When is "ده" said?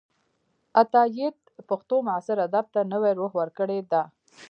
3.91-4.01